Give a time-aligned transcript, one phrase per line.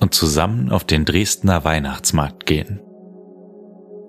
[0.00, 2.80] und zusammen auf den Dresdner Weihnachtsmarkt gehen.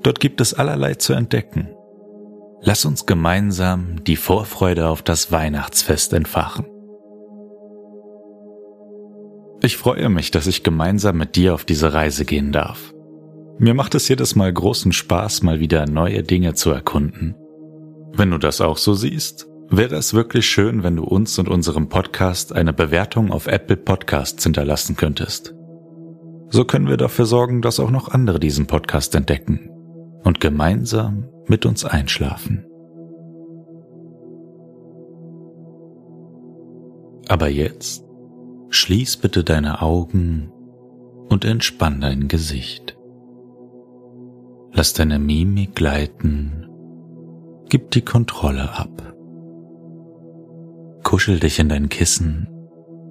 [0.04, 1.70] Dort gibt es allerlei zu entdecken.
[2.62, 6.66] Lass uns gemeinsam die Vorfreude auf das Weihnachtsfest entfachen.
[9.62, 12.94] Ich freue mich, dass ich gemeinsam mit dir auf diese Reise gehen darf.
[13.60, 17.36] Mir macht es jedes Mal großen Spaß, mal wieder neue Dinge zu erkunden.
[18.12, 21.88] Wenn du das auch so siehst, wäre es wirklich schön, wenn du uns und unserem
[21.88, 25.54] Podcast eine Bewertung auf Apple Podcasts hinterlassen könntest.
[26.54, 29.72] So können wir dafür sorgen, dass auch noch andere diesen Podcast entdecken
[30.24, 32.64] und gemeinsam mit uns einschlafen.
[37.28, 38.06] Aber jetzt
[38.70, 40.52] schließ bitte deine Augen
[41.28, 42.96] und entspann dein Gesicht.
[44.74, 46.70] Lass deine Mimik gleiten,
[47.68, 49.16] gib die Kontrolle ab.
[51.02, 52.48] Kuschel dich in dein Kissen,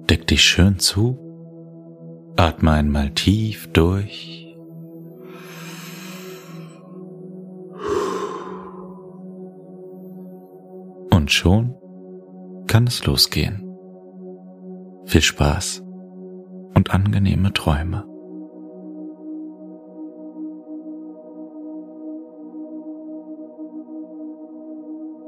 [0.09, 1.22] deck dich schön zu
[2.35, 4.57] Atme einmal tief durch.
[11.11, 11.75] Und schon
[12.67, 13.61] kann es losgehen.
[15.05, 15.83] Viel Spaß
[16.73, 18.05] und angenehme Träume.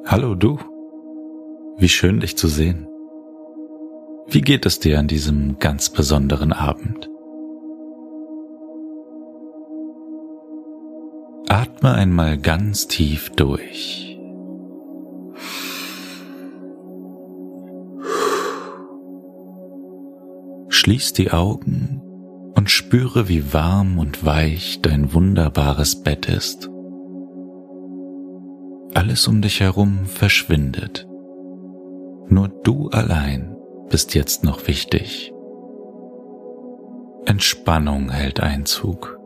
[0.08, 0.58] Hallo du,
[1.78, 2.88] wie schön dich zu sehen.
[4.27, 7.09] Wie geht es dir an diesem ganz besonderen Abend?
[11.47, 14.19] Atme einmal ganz tief durch.
[20.69, 22.02] Schließ die Augen
[22.55, 26.69] und spüre, wie warm und weich dein wunderbares Bett ist.
[28.93, 31.08] Alles um dich herum verschwindet.
[32.27, 33.55] Nur du allein
[33.89, 35.33] bist jetzt noch wichtig.
[37.25, 39.19] Entspannung hält Einzug,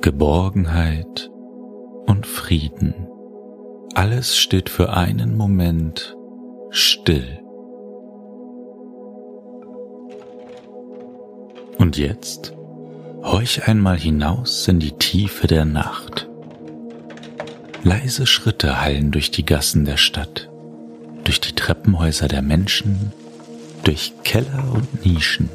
[0.00, 1.30] Geborgenheit
[2.06, 3.08] und Frieden.
[3.94, 6.16] Alles steht für einen Moment
[6.70, 7.40] still.
[11.78, 12.54] Und jetzt
[13.22, 16.28] horch einmal hinaus in die Tiefe der Nacht.
[17.82, 20.50] Leise Schritte hallen durch die Gassen der Stadt,
[21.24, 23.12] durch die Treppenhäuser der Menschen
[23.84, 25.50] durch Keller und Nischen.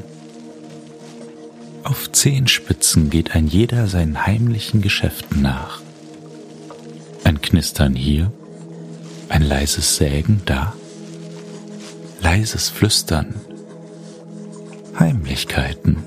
[1.83, 5.81] Auf Zehenspitzen geht ein jeder seinen heimlichen Geschäften nach.
[7.23, 8.31] Ein Knistern hier,
[9.29, 10.73] ein leises Sägen da,
[12.21, 13.33] leises Flüstern,
[14.99, 15.97] Heimlichkeiten.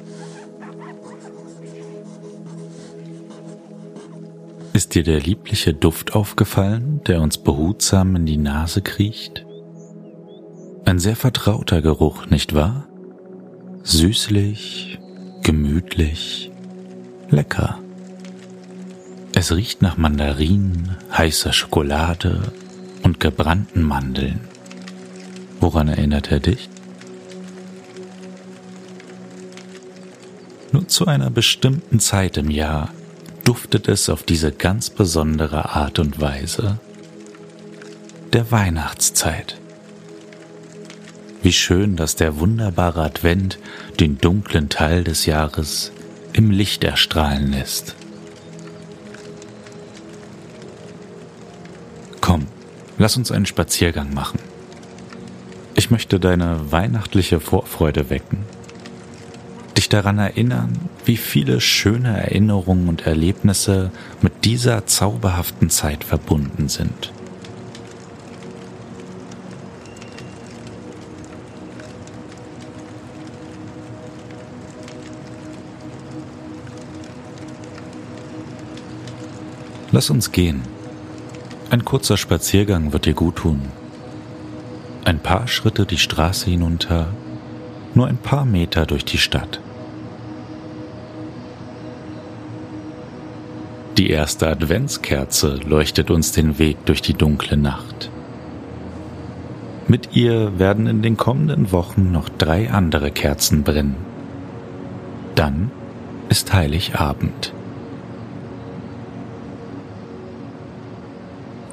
[4.72, 9.44] Ist dir der liebliche Duft aufgefallen, der uns behutsam in die Nase kriecht?
[10.84, 12.88] Ein sehr vertrauter Geruch, nicht wahr?
[13.84, 14.98] Süßlich,
[15.42, 16.50] gemütlich,
[17.30, 17.78] lecker.
[19.34, 22.52] Es riecht nach Mandarinen, heißer Schokolade
[23.04, 24.40] und gebrannten Mandeln.
[25.60, 26.68] Woran erinnert er dich?
[30.72, 32.90] Nur zu einer bestimmten Zeit im Jahr
[33.44, 36.80] duftet es auf diese ganz besondere Art und Weise.
[38.32, 39.61] Der Weihnachtszeit.
[41.42, 43.58] Wie schön, dass der wunderbare Advent
[43.98, 45.92] den dunklen Teil des Jahres
[46.32, 47.96] im Licht erstrahlen lässt.
[52.20, 52.46] Komm,
[52.96, 54.38] lass uns einen Spaziergang machen.
[55.74, 58.38] Ich möchte deine weihnachtliche Vorfreude wecken.
[59.76, 63.90] Dich daran erinnern, wie viele schöne Erinnerungen und Erlebnisse
[64.20, 67.12] mit dieser zauberhaften Zeit verbunden sind.
[79.92, 80.62] Lass uns gehen.
[81.68, 83.60] Ein kurzer Spaziergang wird dir gut tun.
[85.04, 87.08] Ein paar Schritte die Straße hinunter,
[87.94, 89.60] nur ein paar Meter durch die Stadt.
[93.98, 98.10] Die erste Adventskerze leuchtet uns den Weg durch die dunkle Nacht.
[99.88, 103.96] Mit ihr werden in den kommenden Wochen noch drei andere Kerzen brennen.
[105.34, 105.70] Dann
[106.30, 107.52] ist Heiligabend.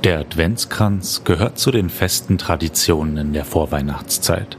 [0.09, 4.57] Der Adventskranz gehört zu den festen Traditionen in der Vorweihnachtszeit.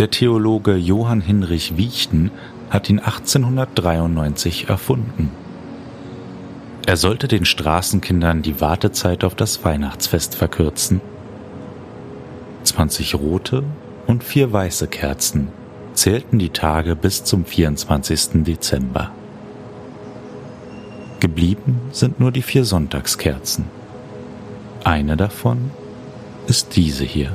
[0.00, 2.32] Der Theologe Johann Hinrich Wiechten
[2.68, 5.30] hat ihn 1893 erfunden.
[6.84, 11.00] Er sollte den Straßenkindern die Wartezeit auf das Weihnachtsfest verkürzen.
[12.64, 13.62] 20 rote
[14.08, 15.52] und vier weiße Kerzen
[15.94, 18.42] zählten die Tage bis zum 24.
[18.42, 19.12] Dezember.
[21.20, 23.77] Geblieben sind nur die vier Sonntagskerzen.
[24.88, 25.70] Eine davon
[26.46, 27.30] ist diese hier.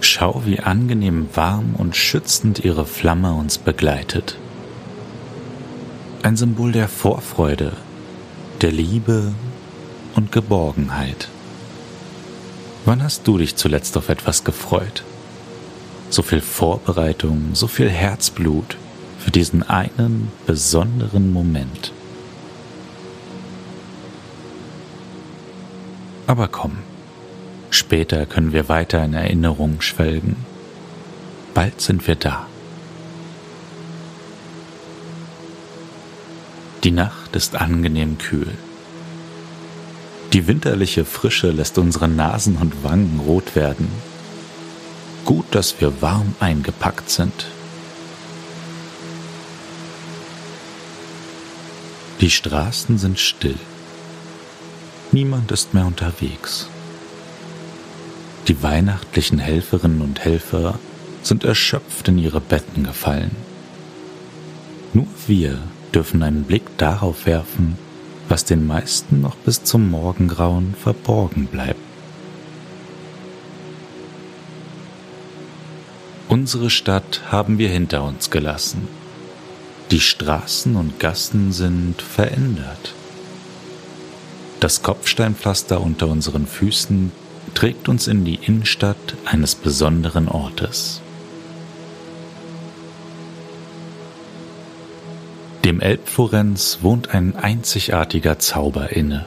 [0.00, 4.36] Schau, wie angenehm warm und schützend ihre Flamme uns begleitet.
[6.24, 7.74] Ein Symbol der Vorfreude,
[8.62, 9.32] der Liebe
[10.16, 11.28] und Geborgenheit.
[12.84, 15.04] Wann hast du dich zuletzt auf etwas gefreut?
[16.10, 18.76] So viel Vorbereitung, so viel Herzblut
[19.20, 21.93] für diesen einen besonderen Moment.
[26.26, 26.78] Aber komm,
[27.70, 30.36] später können wir weiter in Erinnerung schwelgen.
[31.52, 32.46] Bald sind wir da.
[36.82, 38.52] Die Nacht ist angenehm kühl.
[40.32, 43.88] Die winterliche Frische lässt unsere Nasen und Wangen rot werden.
[45.24, 47.46] Gut, dass wir warm eingepackt sind.
[52.20, 53.58] Die Straßen sind still.
[55.14, 56.66] Niemand ist mehr unterwegs.
[58.48, 60.76] Die weihnachtlichen Helferinnen und Helfer
[61.22, 63.30] sind erschöpft in ihre Betten gefallen.
[64.92, 65.60] Nur wir
[65.94, 67.78] dürfen einen Blick darauf werfen,
[68.28, 71.78] was den meisten noch bis zum Morgengrauen verborgen bleibt.
[76.28, 78.88] Unsere Stadt haben wir hinter uns gelassen.
[79.92, 82.94] Die Straßen und Gassen sind verändert.
[84.60, 87.12] Das Kopfsteinpflaster unter unseren Füßen
[87.54, 91.00] trägt uns in die Innenstadt eines besonderen Ortes.
[95.64, 99.26] Dem Elbforenz wohnt ein einzigartiger Zauber inne.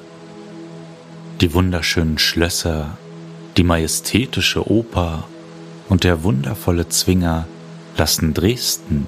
[1.42, 2.98] Die wunderschönen Schlösser,
[3.58, 5.28] die majestätische Oper
[5.90, 7.48] und der wundervolle Zwinger
[7.98, 9.08] lassen Dresden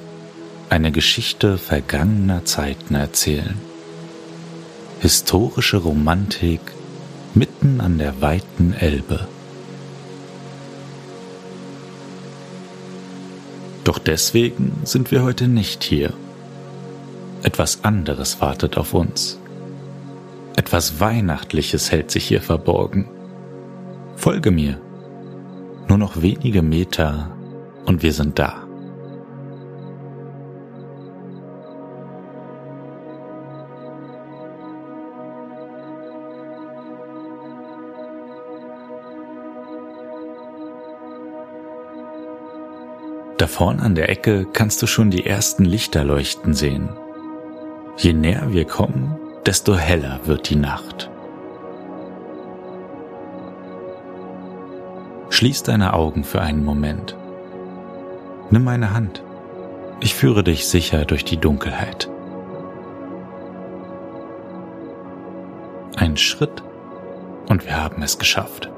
[0.70, 3.69] eine Geschichte vergangener Zeiten erzählen.
[5.00, 6.62] Historische Romantik
[7.34, 9.28] mitten an der weiten Elbe.
[13.84, 16.14] Doch deswegen sind wir heute nicht hier
[17.44, 19.40] etwas anderes wartet auf uns.
[20.56, 23.10] Etwas Weihnachtliches hält sich hier verborgen.
[24.18, 24.80] Folge mir.
[25.88, 27.32] Nur noch wenige Meter
[27.86, 28.69] und wir sind da.
[43.40, 46.90] Da vorn an der Ecke kannst du schon die ersten Lichter leuchten sehen.
[47.96, 51.10] Je näher wir kommen, desto heller wird die Nacht.
[55.30, 57.16] Schließ deine Augen für einen Moment.
[58.50, 59.24] Nimm meine Hand.
[60.02, 62.10] Ich führe dich sicher durch die Dunkelheit.
[65.96, 66.62] Ein Schritt
[67.48, 68.70] und wir haben es geschafft.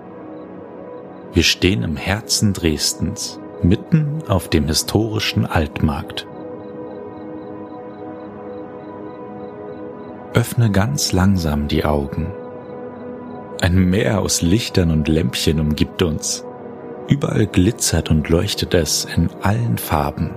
[1.34, 6.28] Wir stehen im Herzen Dresdens, mitten auf dem historischen Altmarkt.
[10.34, 12.32] Öffne ganz langsam die Augen.
[13.62, 16.46] Ein Meer aus Lichtern und Lämpchen umgibt uns.
[17.08, 20.32] Überall glitzert und leuchtet es in allen Farben.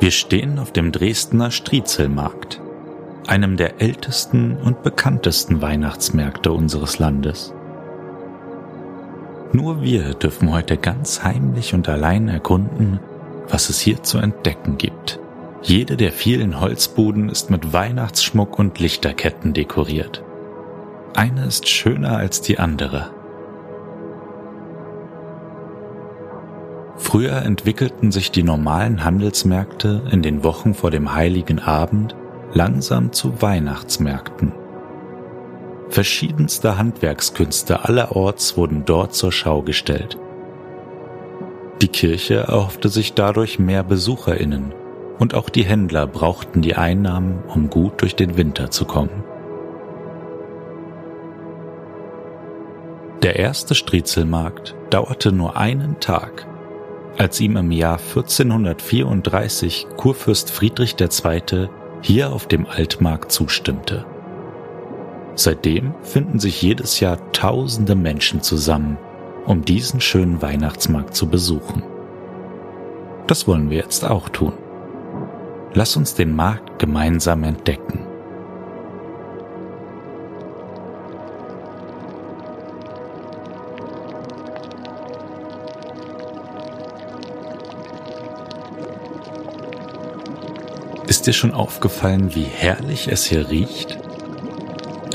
[0.00, 2.60] Wir stehen auf dem Dresdner Striezelmarkt,
[3.26, 7.53] einem der ältesten und bekanntesten Weihnachtsmärkte unseres Landes.
[9.54, 12.98] Nur wir dürfen heute ganz heimlich und allein erkunden,
[13.48, 15.20] was es hier zu entdecken gibt.
[15.62, 20.24] Jede der vielen Holzbuden ist mit Weihnachtsschmuck und Lichterketten dekoriert.
[21.14, 23.12] Eine ist schöner als die andere.
[26.96, 32.16] Früher entwickelten sich die normalen Handelsmärkte in den Wochen vor dem heiligen Abend
[32.52, 34.63] langsam zu Weihnachtsmärkten.
[35.88, 40.18] Verschiedenste Handwerkskünste allerorts wurden dort zur Schau gestellt.
[41.82, 44.72] Die Kirche erhoffte sich dadurch mehr Besucherinnen
[45.18, 49.24] und auch die Händler brauchten die Einnahmen, um gut durch den Winter zu kommen.
[53.22, 56.46] Der erste Striezelmarkt dauerte nur einen Tag,
[57.16, 61.68] als ihm im Jahr 1434 Kurfürst Friedrich II.
[62.02, 64.04] hier auf dem Altmarkt zustimmte.
[65.36, 68.98] Seitdem finden sich jedes Jahr tausende Menschen zusammen,
[69.46, 71.82] um diesen schönen Weihnachtsmarkt zu besuchen.
[73.26, 74.52] Das wollen wir jetzt auch tun.
[75.72, 78.06] Lass uns den Markt gemeinsam entdecken.
[91.08, 94.03] Ist dir schon aufgefallen, wie herrlich es hier riecht?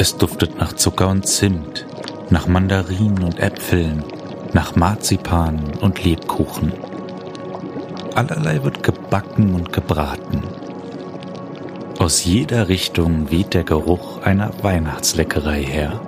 [0.02, 1.86] Es duftet nach Zucker und Zimt,
[2.30, 4.02] nach Mandarinen und Äpfeln,
[4.54, 6.72] nach Marzipan und Lebkuchen.
[8.16, 10.44] Allerlei wird gebacken und gebraten.
[12.00, 16.00] Aus jeder Richtung weht der Geruch einer Weihnachtsleckerei her.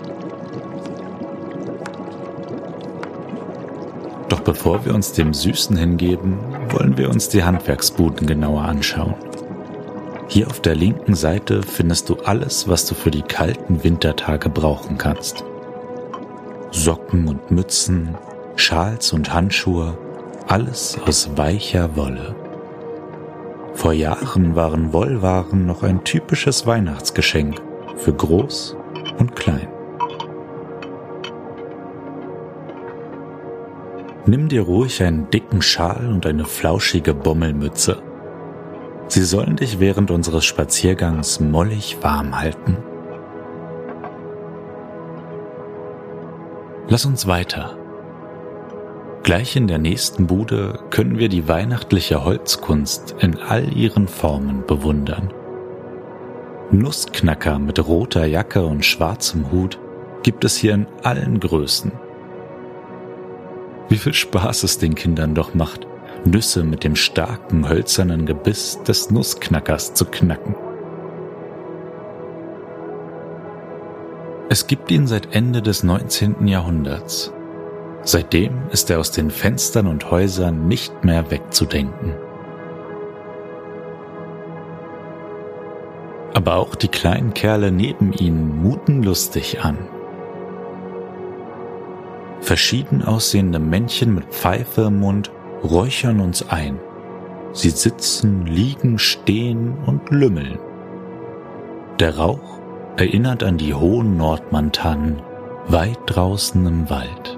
[4.29, 9.15] Doch bevor wir uns dem Süßen hingeben, wollen wir uns die Handwerksbuden genauer anschauen.
[10.31, 14.97] Hier auf der linken Seite findest du alles, was du für die kalten Wintertage brauchen
[14.97, 15.43] kannst.
[16.71, 18.15] Socken und Mützen,
[18.55, 19.97] Schals und Handschuhe,
[20.47, 22.33] alles aus weicher Wolle.
[23.73, 27.61] Vor Jahren waren Wollwaren noch ein typisches Weihnachtsgeschenk
[27.97, 28.77] für groß
[29.19, 29.67] und klein.
[34.25, 38.01] Nimm dir ruhig einen dicken Schal und eine flauschige Bommelmütze.
[39.11, 42.77] Sie sollen dich während unseres Spaziergangs mollig warm halten.
[46.87, 47.77] Lass uns weiter.
[49.23, 55.33] Gleich in der nächsten Bude können wir die weihnachtliche Holzkunst in all ihren Formen bewundern.
[56.71, 59.77] Nussknacker mit roter Jacke und schwarzem Hut
[60.23, 61.91] gibt es hier in allen Größen.
[63.89, 65.85] Wie viel Spaß es den Kindern doch macht,
[66.25, 70.55] Nüsse mit dem starken hölzernen Gebiss des Nussknackers zu knacken.
[74.49, 76.47] Es gibt ihn seit Ende des 19.
[76.47, 77.33] Jahrhunderts.
[78.03, 82.15] Seitdem ist er aus den Fenstern und Häusern nicht mehr wegzudenken.
[86.33, 89.77] Aber auch die kleinen Kerle neben ihnen muten lustig an.
[92.41, 95.31] Verschieden aussehende Männchen mit Pfeife im Mund
[95.63, 96.79] räuchern uns ein.
[97.53, 100.59] Sie sitzen, liegen, stehen und lümmeln.
[101.99, 102.59] Der Rauch
[102.97, 105.21] erinnert an die hohen Nordmantanen
[105.67, 107.37] weit draußen im Wald.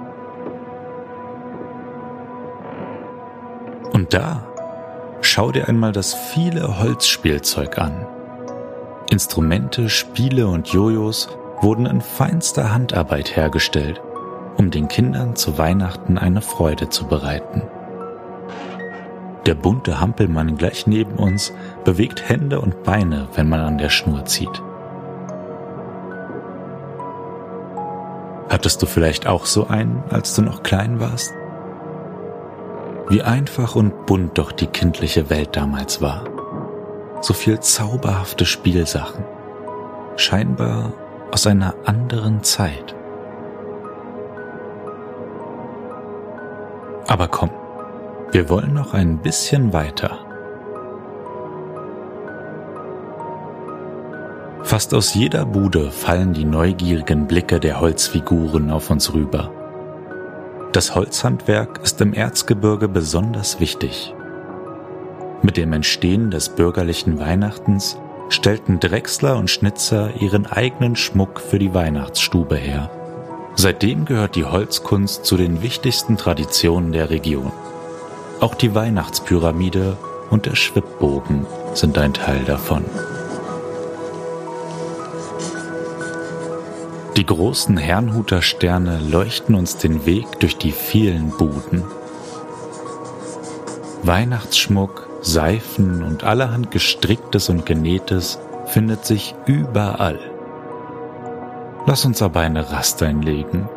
[3.92, 4.48] Und da,
[5.22, 8.08] schau dir einmal das viele Holzspielzeug an.
[9.10, 11.30] Instrumente, Spiele und Jojos
[11.62, 14.02] wurden in feinster Handarbeit hergestellt,
[14.58, 17.62] um den Kindern zu Weihnachten eine Freude zu bereiten.
[19.46, 24.24] Der bunte Hampelmann gleich neben uns bewegt Hände und Beine, wenn man an der Schnur
[24.26, 24.62] zieht.
[28.50, 31.34] Hattest du vielleicht auch so einen, als du noch klein warst?
[33.10, 36.24] Wie einfach und bunt doch die kindliche Welt damals war.
[37.20, 39.26] So viel zauberhafte Spielsachen.
[40.16, 40.94] Scheinbar
[41.32, 42.96] aus einer anderen Zeit.
[47.08, 47.50] Aber komm,
[48.34, 50.20] wir wollen noch ein bisschen weiter.
[54.64, 59.52] Fast aus jeder Bude fallen die neugierigen Blicke der Holzfiguren auf uns rüber.
[60.72, 64.16] Das Holzhandwerk ist im Erzgebirge besonders wichtig.
[65.44, 68.00] Mit dem Entstehen des bürgerlichen Weihnachtens
[68.30, 72.90] stellten Drechsler und Schnitzer ihren eigenen Schmuck für die Weihnachtsstube her.
[73.56, 77.52] Seitdem gehört die Holzkunst zu den wichtigsten Traditionen der Region.
[78.44, 79.96] Auch die Weihnachtspyramide
[80.30, 81.46] und der Schwibbogen
[81.76, 82.84] sind ein Teil davon.
[87.16, 91.86] Die großen Herrnhuter Sterne leuchten uns den Weg durch die vielen Buden.
[94.02, 100.20] Weihnachtsschmuck, Seifen und allerhand gestricktes und genähtes findet sich überall.
[101.86, 103.70] Lass uns aber eine Rast einlegen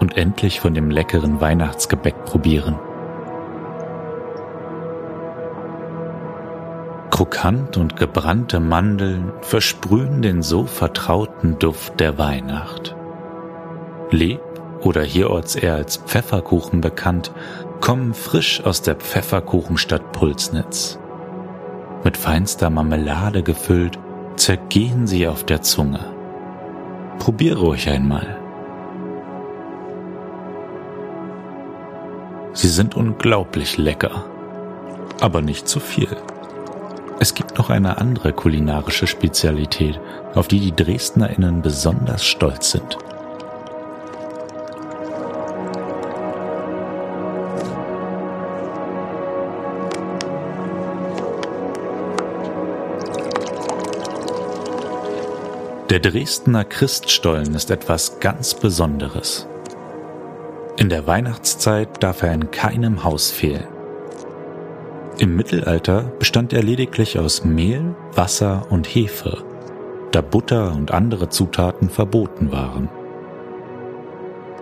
[0.00, 2.80] und endlich von dem leckeren Weihnachtsgebäck probieren.
[7.18, 12.94] Krokant und gebrannte Mandeln versprühen den so vertrauten Duft der Weihnacht.
[14.12, 14.40] Leb
[14.82, 17.32] oder hierorts eher als Pfefferkuchen bekannt,
[17.80, 21.00] kommen frisch aus der Pfefferkuchenstadt Pulsnitz.
[22.04, 23.98] Mit feinster Marmelade gefüllt,
[24.36, 26.04] zergehen sie auf der Zunge.
[27.18, 28.38] Probiere ruhig einmal.
[32.52, 34.24] Sie sind unglaublich lecker.
[35.20, 36.16] Aber nicht zu viel.
[37.20, 39.98] Es gibt noch eine andere kulinarische Spezialität,
[40.34, 42.96] auf die die DresdnerInnen besonders stolz sind.
[55.90, 59.48] Der Dresdner Christstollen ist etwas ganz Besonderes.
[60.76, 63.77] In der Weihnachtszeit darf er in keinem Haus fehlen.
[65.18, 69.42] Im Mittelalter bestand er lediglich aus Mehl, Wasser und Hefe,
[70.12, 72.88] da Butter und andere Zutaten verboten waren.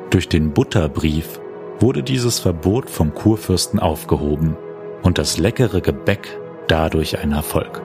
[0.09, 1.41] Durch den Butterbrief
[1.79, 4.57] wurde dieses Verbot vom Kurfürsten aufgehoben
[5.03, 7.83] und das leckere Gebäck dadurch ein Erfolg.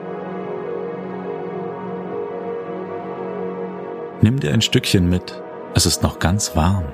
[4.22, 5.42] Nimm dir ein Stückchen mit,
[5.74, 6.86] es ist noch ganz warm.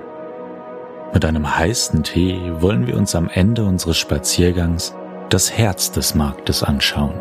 [1.15, 4.93] Mit einem heißen Tee wollen wir uns am Ende unseres Spaziergangs
[5.31, 7.21] das Herz des Marktes anschauen.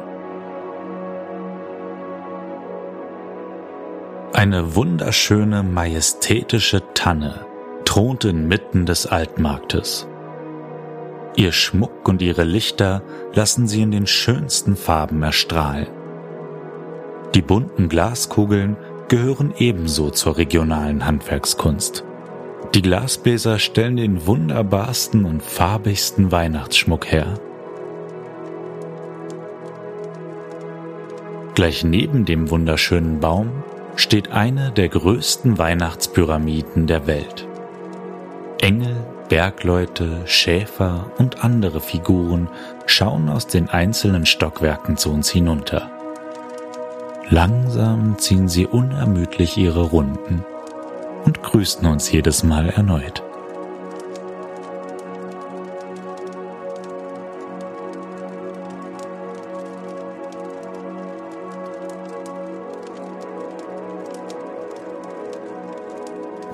[4.33, 7.45] Eine wunderschöne, majestätische Tanne
[7.85, 10.07] thront inmitten des Altmarktes.
[11.35, 13.01] Ihr Schmuck und ihre Lichter
[13.33, 15.87] lassen sie in den schönsten Farben erstrahlen.
[17.33, 22.03] Die bunten Glaskugeln gehören ebenso zur regionalen Handwerkskunst.
[22.73, 27.39] Die Glasbläser stellen den wunderbarsten und farbigsten Weihnachtsschmuck her.
[31.57, 33.63] Gleich neben dem wunderschönen Baum
[33.95, 37.47] steht eine der größten Weihnachtspyramiden der Welt.
[38.61, 38.95] Engel,
[39.27, 42.47] Bergleute, Schäfer und andere Figuren
[42.85, 45.89] schauen aus den einzelnen Stockwerken zu uns hinunter.
[47.31, 50.45] Langsam ziehen sie unermüdlich ihre Runden
[51.25, 53.23] und grüßen uns jedes Mal erneut.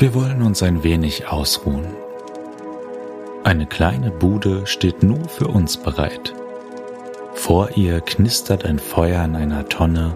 [0.03, 1.85] Wir wollen uns ein wenig ausruhen.
[3.45, 6.33] Eine kleine Bude steht nur für uns bereit.
[7.35, 10.13] Vor ihr knistert ein Feuer in einer Tonne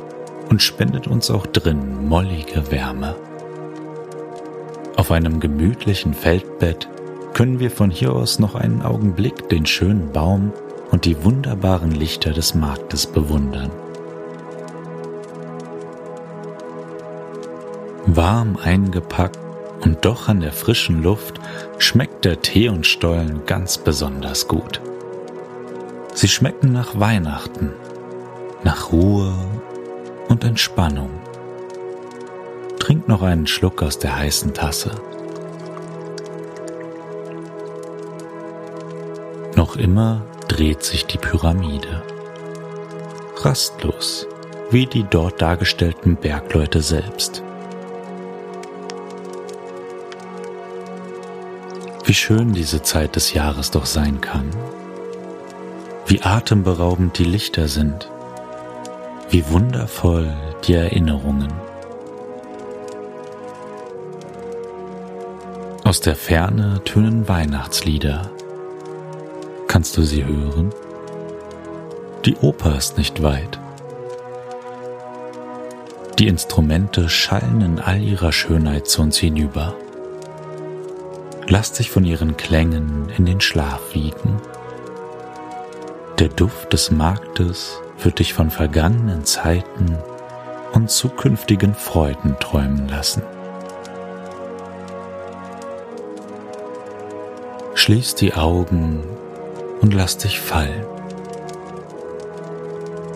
[0.50, 3.16] und spendet uns auch drin mollige Wärme.
[4.98, 6.90] Auf einem gemütlichen Feldbett
[7.34, 10.52] können wir von hier aus noch einen Augenblick den schönen Baum
[10.92, 13.72] und die wunderbaren Lichter des Marktes bewundern.
[18.06, 19.47] Warm eingepackt
[19.88, 21.40] und doch an der frischen Luft
[21.78, 24.82] schmeckt der Tee und Stollen ganz besonders gut.
[26.14, 27.72] Sie schmecken nach Weihnachten,
[28.66, 29.34] nach Ruhe
[30.28, 31.10] und Entspannung.
[32.80, 34.92] Trink noch einen Schluck aus der heißen Tasse.
[39.56, 42.04] Noch immer dreht sich die Pyramide.
[43.38, 44.28] Rastlos,
[44.70, 47.42] wie die dort dargestellten Bergleute selbst.
[52.08, 54.50] Wie schön diese Zeit des Jahres doch sein kann.
[56.08, 58.10] Wie atemberaubend die Lichter sind
[59.30, 60.34] wie wundervoll
[60.66, 61.52] die Erinnerungen.
[65.84, 68.32] Aus der Ferne tönen Weihnachtslieder.
[69.68, 70.74] Kannst du sie hören?
[72.26, 73.60] Die Oper ist nicht weit.
[76.20, 79.76] Die Instrumente schallen in all ihrer Schönheit zu uns hinüber.
[81.50, 84.42] Lass dich von ihren Klängen in den Schlaf wiegen.
[86.20, 89.98] Der Duft des Marktes wird dich von vergangenen Zeiten
[90.74, 93.24] und zukünftigen Freuden träumen lassen.
[97.76, 99.04] Schließ die Augen
[99.80, 100.86] und lass dich fallen.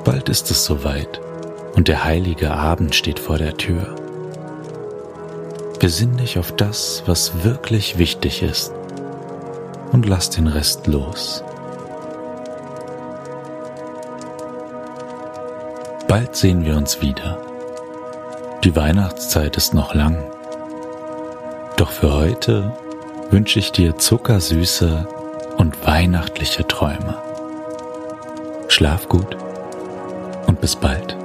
[0.05, 1.19] Bald ist es soweit
[1.75, 4.00] und der heilige Abend steht vor der Tür.
[5.81, 8.71] Besinn dich auf das, was wirklich wichtig ist
[9.91, 11.43] und lass den Rest los.
[16.07, 17.41] Bald sehen wir uns wieder.
[18.63, 20.23] Die Weihnachtszeit ist noch lang.
[21.77, 22.73] Doch für heute
[23.31, 25.07] wünsche ich dir zuckersüße
[25.57, 27.17] und weihnachtliche Träume.
[28.67, 29.35] Schlaf gut
[30.45, 31.20] und bis bald.